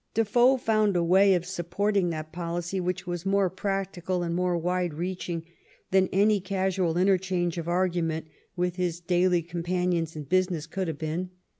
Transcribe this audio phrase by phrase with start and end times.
[0.15, 4.57] Defoe found a way of support ing that policy which was more practical and more
[4.57, 5.43] wide reaching
[5.91, 8.25] than any casual interchange of argument
[8.55, 11.29] with his daily companions in business could have been.